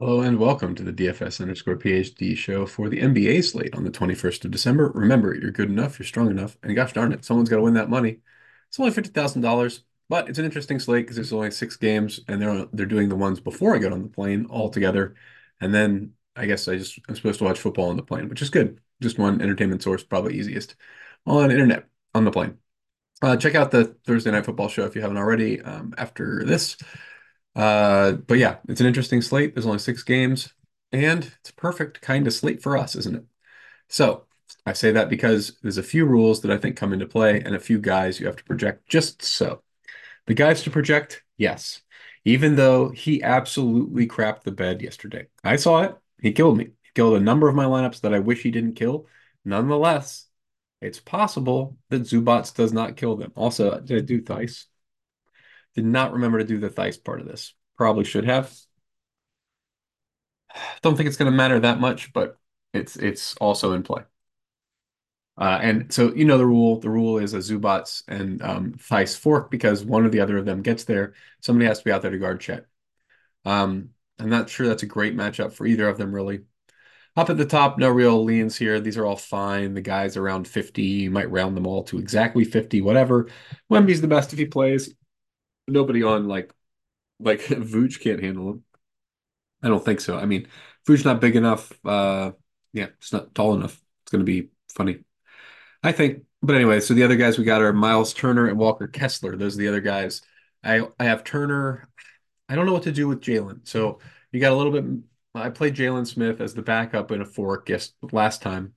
Hello 0.00 0.20
and 0.20 0.38
welcome 0.38 0.76
to 0.76 0.84
the 0.84 0.92
DFS 0.92 1.40
underscore 1.40 1.76
PhD 1.76 2.36
show 2.36 2.66
for 2.66 2.88
the 2.88 3.00
NBA 3.00 3.42
slate 3.42 3.74
on 3.74 3.82
the 3.82 3.90
21st 3.90 4.44
of 4.44 4.52
December. 4.52 4.92
Remember, 4.94 5.34
you're 5.34 5.50
good 5.50 5.68
enough, 5.70 5.98
you're 5.98 6.06
strong 6.06 6.30
enough, 6.30 6.56
and 6.62 6.74
gosh 6.76 6.92
darn 6.92 7.12
it, 7.12 7.24
someone's 7.24 7.48
got 7.48 7.56
to 7.56 7.62
win 7.62 7.74
that 7.74 7.90
money. 7.90 8.18
It's 8.68 8.78
only 8.78 8.92
$50,000, 8.92 9.80
but 10.08 10.28
it's 10.28 10.38
an 10.38 10.44
interesting 10.44 10.78
slate 10.78 11.04
because 11.04 11.16
there's 11.16 11.32
only 11.32 11.50
six 11.50 11.76
games 11.76 12.20
and 12.28 12.40
they're 12.40 12.66
they're 12.72 12.86
doing 12.86 13.08
the 13.08 13.16
ones 13.16 13.40
before 13.40 13.74
I 13.74 13.78
get 13.78 13.92
on 13.92 14.02
the 14.04 14.08
plane 14.08 14.46
all 14.46 14.70
together. 14.70 15.16
And 15.60 15.74
then 15.74 16.12
I 16.36 16.46
guess 16.46 16.68
I 16.68 16.76
just 16.76 17.00
I'm 17.08 17.16
supposed 17.16 17.38
to 17.40 17.44
watch 17.44 17.58
football 17.58 17.90
on 17.90 17.96
the 17.96 18.02
plane, 18.04 18.28
which 18.28 18.42
is 18.42 18.50
good. 18.50 18.80
Just 19.02 19.18
one 19.18 19.42
entertainment 19.42 19.82
source, 19.82 20.04
probably 20.04 20.38
easiest 20.38 20.76
on 21.26 21.50
internet 21.50 21.86
on 22.14 22.24
the 22.24 22.30
plane. 22.30 22.58
Uh, 23.20 23.36
check 23.36 23.56
out 23.56 23.72
the 23.72 23.96
Thursday 24.06 24.30
Night 24.30 24.44
Football 24.46 24.68
show 24.68 24.84
if 24.84 24.94
you 24.94 25.00
haven't 25.02 25.16
already 25.16 25.60
um, 25.60 25.92
after 25.98 26.44
this. 26.44 26.76
Uh, 27.58 28.12
but 28.12 28.38
yeah, 28.38 28.58
it's 28.68 28.80
an 28.80 28.86
interesting 28.86 29.20
slate. 29.20 29.54
There's 29.54 29.66
only 29.66 29.80
six 29.80 30.04
games, 30.04 30.54
and 30.92 31.24
it's 31.40 31.50
a 31.50 31.54
perfect 31.54 32.00
kind 32.00 32.26
of 32.28 32.32
slate 32.32 32.62
for 32.62 32.78
us, 32.78 32.94
isn't 32.94 33.16
it? 33.16 33.24
So 33.88 34.26
I 34.66 34.74
say 34.74 34.92
that 34.92 35.10
because 35.10 35.58
there's 35.62 35.78
a 35.78 35.82
few 35.82 36.06
rules 36.06 36.40
that 36.42 36.52
I 36.52 36.58
think 36.58 36.76
come 36.76 36.92
into 36.92 37.06
play 37.06 37.40
and 37.40 37.54
a 37.56 37.60
few 37.60 37.80
guys 37.80 38.20
you 38.20 38.26
have 38.26 38.36
to 38.36 38.44
project 38.44 38.88
just 38.88 39.22
so. 39.24 39.62
The 40.26 40.34
guys 40.34 40.62
to 40.64 40.70
project, 40.70 41.24
yes. 41.36 41.82
Even 42.24 42.56
though 42.56 42.90
he 42.90 43.22
absolutely 43.22 44.06
crapped 44.06 44.44
the 44.44 44.52
bed 44.52 44.82
yesterday. 44.82 45.26
I 45.44 45.56
saw 45.56 45.82
it. 45.82 45.96
He 46.20 46.32
killed 46.32 46.58
me. 46.58 46.66
He 46.66 46.90
killed 46.94 47.16
a 47.16 47.20
number 47.20 47.48
of 47.48 47.56
my 47.56 47.64
lineups 47.64 48.02
that 48.02 48.14
I 48.14 48.20
wish 48.20 48.42
he 48.42 48.50
didn't 48.52 48.74
kill. 48.74 49.06
Nonetheless, 49.44 50.26
it's 50.80 51.00
possible 51.00 51.76
that 51.90 52.02
Zubac 52.02 52.54
does 52.54 52.72
not 52.72 52.96
kill 52.96 53.16
them. 53.16 53.32
Also, 53.34 53.80
did 53.80 53.98
I 53.98 54.06
do 54.06 54.20
Theis? 54.22 54.66
Did 55.78 55.84
not 55.84 56.14
remember 56.14 56.38
to 56.38 56.44
do 56.44 56.58
the 56.58 56.70
Theis 56.70 56.96
part 56.96 57.20
of 57.20 57.28
this. 57.28 57.54
Probably 57.76 58.02
should 58.02 58.24
have. 58.24 58.52
Don't 60.82 60.96
think 60.96 61.06
it's 61.06 61.16
going 61.16 61.30
to 61.30 61.36
matter 61.36 61.60
that 61.60 61.78
much, 61.78 62.12
but 62.12 62.36
it's 62.74 62.96
it's 62.96 63.36
also 63.36 63.74
in 63.74 63.84
play. 63.84 64.02
Uh, 65.40 65.56
and 65.62 65.92
so 65.92 66.12
you 66.12 66.24
know 66.24 66.36
the 66.36 66.44
rule. 66.44 66.80
The 66.80 66.90
rule 66.90 67.18
is 67.18 67.32
a 67.32 67.38
Zubac 67.38 68.02
and 68.08 68.42
um, 68.42 68.72
Theis 68.72 69.16
fork 69.16 69.52
because 69.52 69.84
one 69.84 70.04
or 70.04 70.08
the 70.08 70.18
other 70.18 70.36
of 70.36 70.46
them 70.46 70.62
gets 70.62 70.82
there. 70.82 71.14
Somebody 71.42 71.66
has 71.68 71.78
to 71.78 71.84
be 71.84 71.92
out 71.92 72.02
there 72.02 72.10
to 72.10 72.18
guard 72.18 72.40
Chet. 72.40 72.66
Um, 73.44 73.90
I'm 74.18 74.30
not 74.30 74.50
sure 74.50 74.66
that's 74.66 74.82
a 74.82 74.86
great 74.86 75.16
matchup 75.16 75.52
for 75.52 75.64
either 75.64 75.88
of 75.88 75.96
them 75.96 76.12
really. 76.12 76.40
Up 77.14 77.30
at 77.30 77.36
the 77.36 77.46
top, 77.46 77.78
no 77.78 77.88
real 77.88 78.24
leans 78.24 78.56
here. 78.56 78.80
These 78.80 78.98
are 78.98 79.06
all 79.06 79.14
fine. 79.14 79.74
The 79.74 79.80
guys 79.80 80.16
around 80.16 80.48
50, 80.48 80.82
you 80.82 81.10
might 81.12 81.30
round 81.30 81.56
them 81.56 81.68
all 81.68 81.84
to 81.84 82.00
exactly 82.00 82.42
50, 82.42 82.80
whatever. 82.80 83.28
Wemby's 83.68 84.00
the 84.00 84.08
best 84.08 84.32
if 84.32 84.40
he 84.40 84.46
plays. 84.46 84.92
Nobody 85.68 86.02
on 86.02 86.28
like 86.28 86.52
like 87.20 87.40
Vooch 87.42 88.00
can't 88.00 88.22
handle 88.22 88.50
him. 88.50 88.64
I 89.62 89.68
don't 89.68 89.84
think 89.84 90.00
so. 90.00 90.16
I 90.18 90.24
mean, 90.26 90.48
Vooch 90.86 91.04
not 91.04 91.20
big 91.20 91.36
enough. 91.36 91.72
Uh, 91.84 92.32
yeah, 92.72 92.86
it's 92.98 93.12
not 93.12 93.34
tall 93.34 93.54
enough. 93.54 93.80
It's 94.02 94.12
going 94.12 94.24
to 94.24 94.30
be 94.30 94.50
funny. 94.74 95.00
I 95.82 95.92
think. 95.92 96.24
But 96.42 96.56
anyway, 96.56 96.80
so 96.80 96.94
the 96.94 97.02
other 97.04 97.16
guys 97.16 97.38
we 97.38 97.44
got 97.44 97.62
are 97.62 97.72
Miles 97.72 98.14
Turner 98.14 98.48
and 98.48 98.58
Walker 98.58 98.86
Kessler. 98.86 99.36
Those 99.36 99.56
are 99.56 99.58
the 99.58 99.68
other 99.68 99.80
guys. 99.80 100.22
I 100.62 100.86
I 100.98 101.04
have 101.04 101.24
Turner. 101.24 101.88
I 102.48 102.54
don't 102.54 102.66
know 102.66 102.72
what 102.72 102.84
to 102.84 102.92
do 102.92 103.08
with 103.08 103.20
Jalen. 103.20 103.66
So 103.68 104.00
you 104.32 104.40
got 104.40 104.52
a 104.52 104.56
little 104.56 104.72
bit. 104.72 104.84
I 105.34 105.50
played 105.50 105.74
Jalen 105.74 106.06
Smith 106.06 106.40
as 106.40 106.54
the 106.54 106.62
backup 106.62 107.10
in 107.12 107.20
a 107.20 107.26
fork 107.26 107.70
last 108.12 108.42
time. 108.42 108.74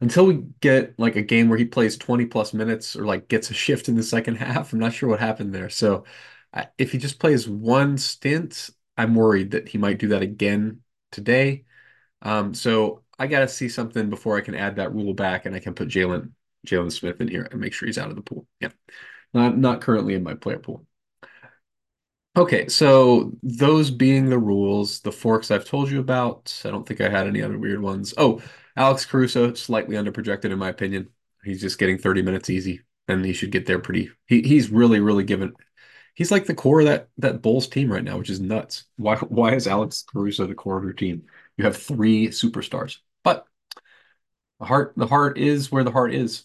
Until 0.00 0.26
we 0.26 0.44
get 0.60 0.98
like 0.98 1.16
a 1.16 1.22
game 1.22 1.48
where 1.48 1.58
he 1.58 1.64
plays 1.66 1.96
20 1.98 2.26
plus 2.26 2.54
minutes 2.54 2.96
or 2.96 3.04
like 3.04 3.28
gets 3.28 3.50
a 3.50 3.54
shift 3.54 3.88
in 3.88 3.96
the 3.96 4.02
second 4.02 4.36
half, 4.38 4.72
I'm 4.72 4.78
not 4.78 4.94
sure 4.94 5.08
what 5.08 5.20
happened 5.20 5.54
there. 5.54 5.68
So 5.70 6.04
if 6.78 6.92
he 6.92 6.98
just 6.98 7.18
plays 7.20 7.48
one 7.48 7.98
stint, 7.98 8.70
I'm 8.96 9.14
worried 9.14 9.52
that 9.52 9.68
he 9.68 9.78
might 9.78 9.98
do 9.98 10.08
that 10.08 10.22
again 10.22 10.80
today. 11.12 11.64
Um, 12.22 12.54
so 12.54 13.04
I 13.18 13.26
got 13.28 13.40
to 13.40 13.48
see 13.48 13.68
something 13.68 14.10
before 14.10 14.38
I 14.38 14.42
can 14.42 14.54
add 14.54 14.76
that 14.76 14.94
rule 14.94 15.14
back 15.14 15.46
and 15.46 15.54
I 15.56 15.60
can 15.60 15.74
put 15.74 15.88
Jalen 15.88 16.32
Jalen 16.66 16.92
Smith 16.92 17.20
in 17.20 17.28
here 17.28 17.48
and 17.50 17.60
make 17.60 17.72
sure 17.74 17.86
he's 17.86 17.98
out 17.98 18.10
of 18.10 18.16
the 18.16 18.22
pool. 18.22 18.46
Yeah, 18.60 18.70
not 19.34 19.58
not 19.58 19.80
currently 19.82 20.14
in 20.14 20.22
my 20.24 20.34
player 20.34 20.58
pool. 20.58 20.86
Okay, 22.36 22.68
so 22.68 23.32
those 23.42 23.90
being 23.90 24.30
the 24.30 24.38
rules, 24.38 25.00
the 25.00 25.10
forks 25.10 25.50
I've 25.50 25.64
told 25.64 25.90
you 25.90 25.98
about. 26.00 26.60
I 26.64 26.70
don't 26.70 26.86
think 26.86 27.00
I 27.00 27.08
had 27.08 27.26
any 27.26 27.42
other 27.42 27.58
weird 27.58 27.82
ones. 27.82 28.14
Oh, 28.16 28.40
Alex 28.76 29.04
Caruso, 29.04 29.52
slightly 29.54 29.96
underprojected 29.96 30.52
in 30.52 30.58
my 30.58 30.68
opinion. 30.68 31.08
He's 31.44 31.60
just 31.60 31.78
getting 31.78 31.98
30 31.98 32.22
minutes 32.22 32.48
easy, 32.48 32.82
and 33.08 33.24
he 33.24 33.32
should 33.32 33.50
get 33.50 33.66
there 33.66 33.80
pretty. 33.80 34.10
He, 34.26 34.42
he's 34.42 34.70
really, 34.70 35.00
really 35.00 35.24
given 35.24 35.54
he's 36.14 36.30
like 36.32 36.46
the 36.46 36.54
core 36.54 36.80
of 36.80 36.86
that 36.86 37.08
that 37.18 37.42
Bulls 37.42 37.68
team 37.68 37.92
right 37.92 38.04
now, 38.04 38.18
which 38.18 38.30
is 38.30 38.40
nuts. 38.40 38.84
Why 38.96 39.16
why 39.18 39.54
is 39.54 39.66
Alex 39.68 40.04
Caruso 40.04 40.46
the 40.46 40.54
core 40.54 40.78
of 40.78 40.84
your 40.84 40.92
team? 40.94 41.24
You 41.58 41.64
have 41.64 41.76
three 41.76 42.28
superstars, 42.28 42.98
but 43.24 43.46
the 44.58 44.66
heart 44.66 44.92
the 44.96 45.06
heart 45.06 45.38
is 45.38 45.72
where 45.72 45.84
the 45.84 45.90
heart 45.90 46.12
is, 46.14 46.44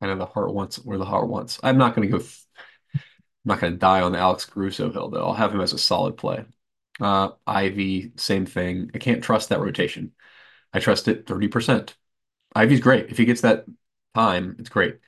kind 0.00 0.12
of 0.12 0.18
the 0.18 0.26
heart 0.26 0.54
wants 0.54 0.76
where 0.78 0.98
the 0.98 1.06
heart 1.06 1.28
wants. 1.28 1.60
I'm 1.62 1.78
not 1.78 1.94
going 1.96 2.10
to 2.10 2.18
go. 2.18 2.24
I'm 3.44 3.48
not 3.48 3.60
going 3.60 3.72
to 3.72 3.78
die 3.78 4.02
on 4.02 4.12
the 4.12 4.18
Alex 4.18 4.44
Caruso 4.44 4.92
hill 4.92 5.08
though. 5.10 5.24
I'll 5.24 5.34
have 5.34 5.52
him 5.54 5.60
as 5.60 5.72
a 5.72 5.78
solid 5.78 6.16
play. 6.16 6.44
Uh, 7.00 7.30
Ivey, 7.46 8.12
same 8.16 8.46
thing. 8.46 8.90
I 8.94 8.98
can't 8.98 9.22
trust 9.24 9.48
that 9.48 9.60
rotation. 9.60 10.12
I 10.72 10.78
trust 10.80 11.08
it 11.08 11.26
30%. 11.26 11.94
Ivey's 12.54 12.80
great. 12.80 13.10
If 13.10 13.18
he 13.18 13.24
gets 13.24 13.40
that 13.42 13.64
time, 14.14 14.56
it's 14.58 14.68
great. 14.68 14.98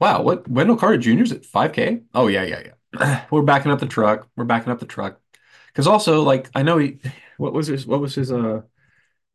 Wow, 0.00 0.22
what 0.22 0.48
Wendell 0.48 0.76
Carter 0.76 0.98
Jr.'s 0.98 1.32
at 1.32 1.44
5K? 1.44 2.02
Oh 2.14 2.26
yeah, 2.26 2.42
yeah, 2.42 2.62
yeah. 2.94 3.24
we're 3.30 3.42
backing 3.42 3.72
up 3.72 3.80
the 3.80 3.86
truck. 3.86 4.28
We're 4.36 4.44
backing 4.44 4.72
up 4.72 4.80
the 4.80 4.86
truck. 4.86 5.20
Because 5.68 5.86
also, 5.86 6.22
like, 6.22 6.50
I 6.54 6.62
know 6.62 6.78
he, 6.78 6.98
what 7.38 7.52
was 7.52 7.66
his, 7.68 7.86
what 7.86 8.00
was 8.00 8.14
his, 8.14 8.30
uh, 8.30 8.62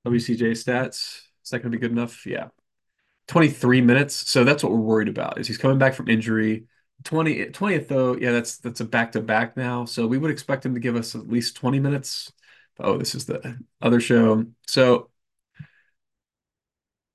WCJ 0.05 0.51
stats? 0.51 1.21
Is 1.43 1.49
that 1.51 1.59
going 1.59 1.71
to 1.71 1.77
be 1.77 1.81
good 1.81 1.91
enough? 1.91 2.25
Yeah. 2.25 2.49
23 3.27 3.81
minutes. 3.81 4.15
So 4.15 4.43
that's 4.43 4.63
what 4.63 4.71
we're 4.71 4.79
worried 4.79 5.09
about 5.09 5.39
is 5.39 5.47
he's 5.47 5.57
coming 5.57 5.77
back 5.77 5.93
from 5.93 6.07
injury. 6.09 6.65
20, 7.03 7.45
20th 7.51 7.87
though, 7.87 8.15
yeah, 8.17 8.31
that's 8.31 8.57
that's 8.57 8.79
a 8.81 8.85
back 8.85 9.11
to 9.13 9.21
back 9.21 9.55
now. 9.57 9.85
So 9.85 10.07
we 10.07 10.17
would 10.17 10.31
expect 10.31 10.65
him 10.65 10.73
to 10.73 10.79
give 10.79 10.95
us 10.95 11.15
at 11.15 11.27
least 11.27 11.55
20 11.55 11.79
minutes. 11.79 12.31
Oh, 12.79 12.97
this 12.97 13.15
is 13.15 13.25
the 13.25 13.59
other 13.81 13.99
show. 13.99 14.45
So 14.67 15.09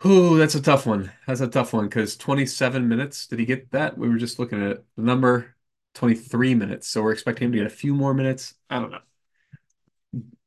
Ooh, 0.04 0.37
that's 0.37 0.54
a 0.56 0.60
tough 0.62 0.84
one. 0.87 1.12
That's 1.26 1.41
a 1.41 1.48
tough 1.48 1.72
one 1.72 1.84
because 1.88 2.16
27 2.16 2.88
minutes. 2.88 3.26
Did 3.28 3.38
he 3.38 3.44
get 3.47 3.71
that? 3.71 3.97
We 3.97 4.09
were 4.09 4.16
just 4.19 4.38
looking 4.38 4.62
at 4.62 4.84
the 4.97 5.03
number. 5.03 5.54
23 5.94 6.54
minutes. 6.54 6.88
So 6.88 7.03
we're 7.03 7.12
expecting 7.12 7.47
him 7.47 7.53
to 7.53 7.59
get 7.59 7.66
a 7.66 7.71
few 7.71 7.94
more 7.94 8.12
minutes. 8.15 8.54
I 8.71 8.81
don't 8.81 8.91
know. 8.91 8.98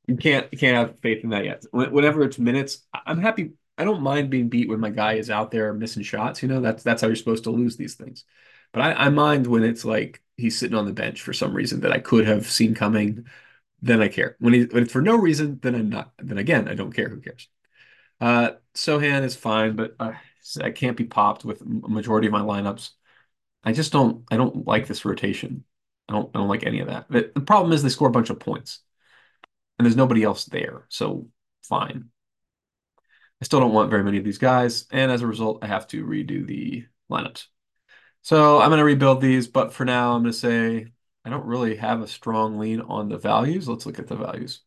You 0.07 0.17
can't 0.17 0.47
you 0.51 0.57
can't 0.59 0.75
have 0.77 0.99
faith 0.99 1.23
in 1.23 1.31
that 1.31 1.45
yet. 1.45 1.63
Whenever 1.71 2.23
it's 2.23 2.37
minutes, 2.37 2.85
I'm 2.93 3.19
happy. 3.19 3.53
I 3.77 3.83
don't 3.85 4.01
mind 4.01 4.29
being 4.29 4.49
beat 4.49 4.69
when 4.69 4.79
my 4.79 4.91
guy 4.91 5.13
is 5.13 5.29
out 5.29 5.51
there 5.51 5.73
missing 5.73 6.03
shots. 6.03 6.41
You 6.43 6.47
know, 6.47 6.61
that's 6.61 6.83
that's 6.83 7.01
how 7.01 7.07
you're 7.07 7.15
supposed 7.15 7.45
to 7.45 7.49
lose 7.51 7.75
these 7.75 7.95
things. 7.95 8.23
But 8.75 8.83
I, 8.83 9.05
I 9.05 9.09
mind 9.09 9.47
when 9.47 9.63
it's 9.63 9.85
like 9.85 10.21
he's 10.35 10.59
sitting 10.59 10.77
on 10.77 10.85
the 10.85 10.91
bench 10.91 11.21
for 11.21 11.31
some 11.31 11.53
reason 11.53 11.79
that 11.79 11.93
I 11.93 11.99
could 11.99 12.27
have 12.27 12.45
seen 12.45 12.75
coming. 12.75 13.25
Then 13.81 14.01
I 14.01 14.09
care. 14.09 14.35
When, 14.39 14.51
he, 14.51 14.63
when 14.65 14.83
it's 14.83 14.91
for 14.91 15.01
no 15.01 15.15
reason, 15.15 15.59
then 15.61 15.75
I'm 15.75 15.89
not. 15.89 16.11
Then 16.17 16.37
again, 16.37 16.67
I 16.67 16.75
don't 16.75 16.91
care. 16.91 17.07
Who 17.07 17.21
cares? 17.21 17.47
Uh, 18.19 18.51
Sochan 18.73 19.23
is 19.23 19.33
fine, 19.33 19.77
but 19.77 19.95
uh, 19.97 20.11
I 20.61 20.71
can't 20.71 20.97
be 20.97 21.05
popped 21.05 21.45
with 21.45 21.65
majority 21.65 22.27
of 22.27 22.33
my 22.33 22.41
lineups. 22.41 22.89
I 23.63 23.71
just 23.71 23.93
don't 23.93 24.25
I 24.29 24.35
don't 24.35 24.67
like 24.67 24.87
this 24.87 25.05
rotation. 25.05 25.63
I 26.09 26.13
don't 26.13 26.29
I 26.35 26.39
don't 26.39 26.49
like 26.49 26.65
any 26.65 26.81
of 26.81 26.87
that. 26.89 27.05
The, 27.09 27.31
the 27.33 27.41
problem 27.41 27.71
is 27.71 27.81
they 27.81 27.87
score 27.87 28.09
a 28.09 28.11
bunch 28.11 28.29
of 28.29 28.41
points. 28.41 28.79
And 29.79 29.85
there's 29.85 29.95
nobody 29.95 30.23
else 30.23 30.43
there. 30.43 30.85
So 30.89 31.29
fine. 31.63 32.09
I 33.41 33.45
still 33.45 33.61
don't 33.61 33.73
want 33.73 33.89
very 33.89 34.03
many 34.03 34.17
of 34.17 34.25
these 34.25 34.37
guys, 34.37 34.85
and 34.91 35.11
as 35.11 35.21
a 35.21 35.27
result, 35.27 35.63
I 35.63 35.67
have 35.67 35.87
to 35.87 36.05
redo 36.05 36.45
the 36.45 36.85
lineups. 37.09 37.45
So 38.25 38.59
I'm 38.59 38.69
going 38.69 38.79
to 38.79 38.83
rebuild 38.83 39.21
these, 39.21 39.47
but 39.47 39.71
for 39.71 39.85
now, 39.85 40.13
I'm 40.13 40.23
going 40.23 40.33
to 40.33 40.37
say 40.39 40.87
I 41.23 41.29
don't 41.29 41.45
really 41.45 41.75
have 41.75 42.01
a 42.01 42.07
strong 42.07 42.57
lean 42.57 42.81
on 42.81 43.07
the 43.07 43.19
values. 43.19 43.67
Let's 43.69 43.85
look 43.85 43.99
at 43.99 44.07
the 44.07 44.15
values. 44.15 44.61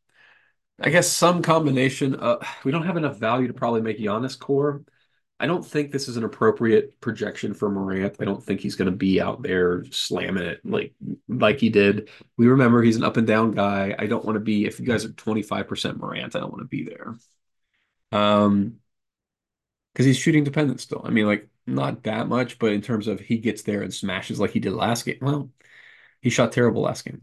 I 0.78 0.90
guess 0.90 1.08
some 1.08 1.42
combination. 1.42 2.14
Uh, 2.14 2.36
we 2.62 2.70
don't 2.70 2.86
have 2.86 2.96
enough 2.96 3.18
value 3.18 3.48
to 3.48 3.52
probably 3.52 3.80
make 3.80 3.98
Giannis 3.98 4.38
core. 4.38 4.84
I 5.40 5.48
don't 5.48 5.66
think 5.66 5.90
this 5.90 6.06
is 6.06 6.16
an 6.16 6.22
appropriate 6.22 7.00
projection 7.00 7.52
for 7.52 7.68
Morant. 7.68 8.18
I 8.20 8.26
don't 8.26 8.40
think 8.40 8.60
he's 8.60 8.76
going 8.76 8.92
to 8.92 8.96
be 8.96 9.20
out 9.20 9.42
there 9.42 9.84
slamming 9.90 10.44
it 10.44 10.60
like 10.64 10.94
like 11.28 11.58
he 11.58 11.68
did. 11.68 12.10
We 12.36 12.46
remember 12.46 12.80
he's 12.80 12.96
an 12.96 13.02
up 13.02 13.16
and 13.16 13.26
down 13.26 13.50
guy. 13.50 13.92
I 13.98 14.06
don't 14.06 14.24
want 14.24 14.36
to 14.36 14.40
be 14.40 14.66
if 14.66 14.78
you 14.78 14.86
guys 14.86 15.04
are 15.04 15.08
25% 15.08 15.98
Morant, 15.98 16.36
I 16.36 16.38
don't 16.38 16.52
want 16.52 16.62
to 16.62 16.68
be 16.68 16.84
there. 16.84 17.16
Um 18.12 18.78
because 19.92 20.06
he's 20.06 20.16
shooting 20.16 20.44
dependent 20.44 20.80
still. 20.80 21.02
I 21.04 21.10
mean, 21.10 21.26
like 21.26 21.48
not 21.68 22.02
that 22.04 22.28
much, 22.28 22.58
but 22.58 22.72
in 22.72 22.80
terms 22.82 23.08
of 23.08 23.20
he 23.20 23.38
gets 23.38 23.62
there 23.62 23.82
and 23.82 23.92
smashes 23.92 24.40
like 24.40 24.50
he 24.50 24.60
did 24.60 24.72
last 24.72 25.04
game. 25.04 25.18
Well, 25.20 25.50
he 26.20 26.30
shot 26.30 26.52
terrible 26.52 26.82
last 26.82 27.04
game. 27.04 27.22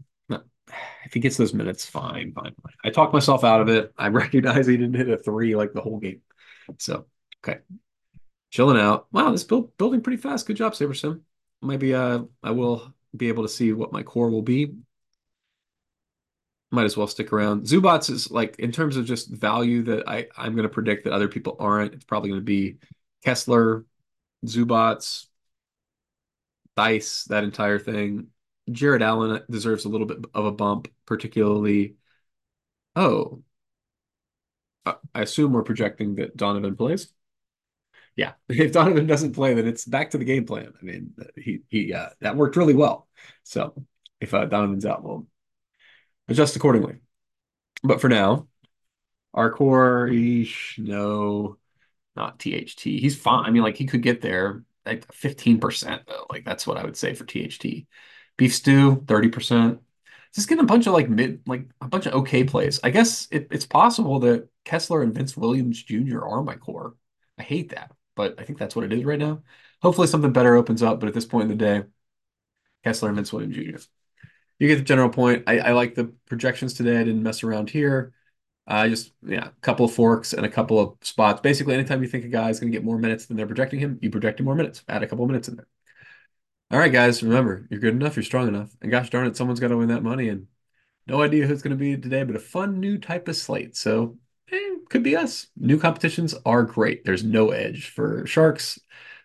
If 1.04 1.14
he 1.14 1.20
gets 1.20 1.36
those 1.36 1.54
minutes, 1.54 1.86
fine, 1.86 2.32
fine, 2.32 2.52
fine. 2.60 2.72
I 2.84 2.90
talked 2.90 3.12
myself 3.12 3.44
out 3.44 3.60
of 3.60 3.68
it. 3.68 3.92
I 3.98 4.08
recognize 4.08 4.66
he 4.66 4.76
didn't 4.76 4.94
hit 4.94 5.08
a 5.08 5.16
three 5.16 5.54
like 5.54 5.72
the 5.72 5.80
whole 5.80 6.00
game. 6.00 6.22
So, 6.78 7.06
okay 7.44 7.60
chilling 8.50 8.78
out. 8.78 9.06
Wow, 9.12 9.30
this 9.30 9.44
build 9.44 9.76
building 9.76 10.00
pretty 10.00 10.16
fast. 10.16 10.46
Good 10.46 10.56
job, 10.56 10.72
SaberSim. 10.72 11.20
Maybe 11.62 11.94
uh, 11.94 12.20
I 12.42 12.52
will 12.52 12.94
be 13.14 13.28
able 13.28 13.42
to 13.42 13.48
see 13.48 13.72
what 13.72 13.92
my 13.92 14.02
core 14.02 14.30
will 14.30 14.42
be. 14.42 14.74
Might 16.70 16.84
as 16.84 16.96
well 16.96 17.06
stick 17.06 17.32
around. 17.32 17.64
Zubac 17.64 18.08
is 18.10 18.30
like 18.30 18.58
in 18.58 18.72
terms 18.72 18.96
of 18.96 19.04
just 19.04 19.30
value 19.30 19.82
that 19.84 20.08
I 20.08 20.28
I'm 20.36 20.54
going 20.54 20.64
to 20.64 20.72
predict 20.72 21.04
that 21.04 21.12
other 21.12 21.28
people 21.28 21.56
aren't. 21.60 21.94
It's 21.94 22.04
probably 22.04 22.30
going 22.30 22.40
to 22.40 22.44
be 22.44 22.78
Kessler, 23.24 23.84
Zubac, 24.46 25.26
Theis, 26.76 27.24
that 27.26 27.44
entire 27.44 27.78
thing. 27.78 28.28
Jarrett 28.70 29.02
Allen 29.02 29.42
deserves 29.50 29.84
a 29.84 29.88
little 29.88 30.06
bit 30.06 30.18
of 30.34 30.44
a 30.44 30.52
bump, 30.52 30.88
particularly. 31.06 31.96
Oh, 32.96 33.42
I 35.14 35.22
assume 35.22 35.52
we're 35.52 35.62
projecting 35.62 36.16
that 36.16 36.36
Donovan 36.36 36.76
plays. 36.76 37.12
Yeah, 38.16 38.32
if 38.48 38.72
Donovan 38.72 39.06
doesn't 39.06 39.34
play, 39.34 39.54
then 39.54 39.66
it's 39.66 39.84
back 39.84 40.10
to 40.10 40.18
the 40.18 40.24
game 40.24 40.46
plan. 40.46 40.72
I 40.80 40.84
mean, 40.84 41.14
he 41.36 41.60
he 41.68 41.92
uh, 41.92 42.10
that 42.20 42.36
worked 42.36 42.56
really 42.56 42.74
well. 42.74 43.08
So 43.42 43.74
if 44.20 44.32
uh, 44.34 44.46
Donovan's 44.46 44.86
out, 44.86 45.02
we'll 45.02 45.26
adjust 46.28 46.56
accordingly. 46.56 46.96
But 47.84 48.00
for 48.00 48.08
now, 48.08 48.48
our 49.34 49.52
core, 49.52 50.08
eesh, 50.10 50.78
no, 50.78 51.58
not 52.16 52.38
THT. 52.38 52.80
He's 52.82 53.16
fine. 53.16 53.44
I 53.44 53.50
mean, 53.50 53.62
like 53.62 53.76
he 53.76 53.86
could 53.86 54.02
get 54.02 54.20
there 54.20 54.64
like 54.84 55.12
15% 55.12 56.06
though. 56.06 56.26
Like 56.30 56.44
that's 56.44 56.66
what 56.66 56.78
I 56.78 56.84
would 56.84 56.96
say 56.96 57.14
for 57.14 57.24
THT. 57.24 57.86
Beef 58.36 58.54
stew, 58.54 58.96
30%. 59.06 59.80
Just 60.34 60.48
getting 60.48 60.64
a 60.64 60.66
bunch 60.66 60.86
of 60.86 60.92
like 60.92 61.08
mid, 61.08 61.42
like 61.46 61.66
a 61.80 61.88
bunch 61.88 62.06
of 62.06 62.14
okay 62.14 62.44
plays. 62.44 62.78
I 62.84 62.90
guess 62.90 63.26
it, 63.30 63.48
it's 63.50 63.66
possible 63.66 64.20
that 64.20 64.48
Kessler 64.64 65.02
and 65.02 65.14
Vince 65.14 65.36
Williams 65.36 65.82
Jr. 65.82 66.24
are 66.24 66.42
my 66.42 66.56
core. 66.56 66.94
I 67.38 67.42
hate 67.42 67.70
that, 67.70 67.92
but 68.14 68.38
I 68.38 68.44
think 68.44 68.58
that's 68.58 68.76
what 68.76 68.84
it 68.84 68.92
is 68.92 69.04
right 69.04 69.18
now. 69.18 69.42
Hopefully 69.82 70.06
something 70.06 70.32
better 70.32 70.54
opens 70.54 70.82
up, 70.82 71.00
but 71.00 71.08
at 71.08 71.14
this 71.14 71.24
point 71.24 71.50
in 71.50 71.56
the 71.56 71.64
day, 71.64 71.84
Kessler 72.84 73.08
and 73.08 73.16
Vince 73.16 73.32
Williams 73.32 73.56
Jr. 73.56 73.82
You 74.58 74.68
get 74.68 74.76
the 74.76 74.82
general 74.82 75.10
point. 75.10 75.44
I, 75.46 75.58
I 75.58 75.72
like 75.72 75.94
the 75.94 76.12
projections 76.26 76.74
today. 76.74 76.96
I 76.98 77.04
didn't 77.04 77.22
mess 77.22 77.42
around 77.42 77.70
here. 77.70 78.12
Uh, 78.66 78.88
just, 78.88 79.12
yeah, 79.24 79.46
a 79.46 79.60
couple 79.60 79.86
of 79.86 79.92
forks 79.92 80.32
and 80.32 80.44
a 80.44 80.50
couple 80.50 80.80
of 80.80 80.96
spots. 81.00 81.40
Basically, 81.40 81.74
anytime 81.74 82.02
you 82.02 82.08
think 82.08 82.24
a 82.24 82.28
guy 82.28 82.50
is 82.50 82.58
going 82.58 82.72
to 82.72 82.76
get 82.76 82.84
more 82.84 82.98
minutes 82.98 83.26
than 83.26 83.36
they're 83.36 83.46
projecting 83.46 83.78
him, 83.78 83.98
you 84.02 84.10
project 84.10 84.40
him 84.40 84.46
more 84.46 84.56
minutes. 84.56 84.82
Add 84.88 85.02
a 85.02 85.06
couple 85.06 85.24
of 85.24 85.30
minutes 85.30 85.48
in 85.48 85.56
there. 85.56 85.68
All 86.72 86.78
right, 86.78 86.92
guys, 86.92 87.22
remember, 87.22 87.68
you're 87.70 87.78
good 87.78 87.94
enough, 87.94 88.16
you're 88.16 88.24
strong 88.24 88.48
enough. 88.48 88.74
And 88.82 88.90
gosh 88.90 89.08
darn 89.10 89.28
it, 89.28 89.36
someone's 89.36 89.60
got 89.60 89.68
to 89.68 89.76
win 89.76 89.88
that 89.88 90.02
money. 90.02 90.28
And 90.28 90.48
no 91.06 91.22
idea 91.22 91.46
who 91.46 91.52
it's 91.52 91.62
going 91.62 91.76
to 91.76 91.82
be 91.82 91.96
today, 91.96 92.24
but 92.24 92.34
a 92.34 92.40
fun 92.40 92.80
new 92.80 92.98
type 92.98 93.28
of 93.28 93.36
slate. 93.36 93.76
So, 93.76 94.18
eh, 94.50 94.74
could 94.88 95.04
be 95.04 95.14
us. 95.14 95.46
New 95.56 95.78
competitions 95.78 96.34
are 96.44 96.64
great. 96.64 97.04
There's 97.04 97.22
no 97.22 97.50
edge 97.50 97.90
for 97.90 98.26
sharks. 98.26 98.80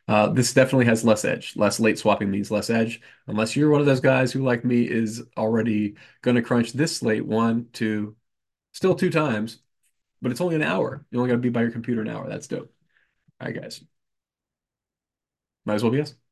Uh, 0.08 0.28
this 0.28 0.54
definitely 0.54 0.86
has 0.86 1.04
less 1.04 1.26
edge. 1.26 1.56
Less 1.56 1.80
late 1.80 1.98
swapping 1.98 2.30
means 2.30 2.52
less 2.52 2.70
edge. 2.70 3.02
Unless 3.26 3.56
you're 3.56 3.72
one 3.72 3.82
of 3.82 3.88
those 3.88 4.02
guys 4.02 4.32
who, 4.32 4.44
like 4.44 4.64
me, 4.64 4.84
is 4.84 5.24
already 5.38 5.96
going 6.22 6.36
to 6.36 6.42
crunch 6.44 6.74
this 6.74 6.98
slate 6.98 7.26
one, 7.26 7.68
two, 7.74 8.16
still 8.72 8.96
two 8.96 9.10
times, 9.10 9.60
but 10.22 10.32
it's 10.32 10.42
only 10.42 10.56
an 10.56 10.64
hour. 10.64 11.06
You 11.12 11.20
only 11.20 11.30
got 11.30 11.36
to 11.36 11.42
be 11.42 11.50
by 11.50 11.62
your 11.62 11.72
computer 11.72 12.02
an 12.02 12.10
hour. 12.10 12.28
That's 12.30 12.48
dope. 12.48 12.74
All 13.40 13.48
right, 13.48 13.62
guys. 13.62 13.84
Might 15.66 15.76
as 15.76 15.84
well 15.84 15.92
be 15.92 16.02
us. 16.02 16.16